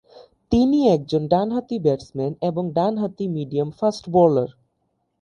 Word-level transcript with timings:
তিনি 0.51 0.79
একজন 0.87 1.21
ডান 1.27 1.47
হাতি 1.51 1.77
ব্যাটসম্যান 1.79 2.31
এবং 2.41 2.63
ডান-হাতি 2.73 3.25
মিডিয়াম 3.27 3.69
ফাস্ট 3.71 4.03
বোলার। 4.09 4.49